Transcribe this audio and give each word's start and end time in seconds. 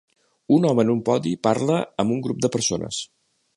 Un 0.55 0.63
home 0.69 0.85
en 0.87 0.91
un 0.93 1.03
podi 1.09 1.35
parla 1.49 1.77
amb 2.05 2.17
un 2.19 2.25
grup 2.29 2.43
de 2.47 2.53
persones. 2.59 3.05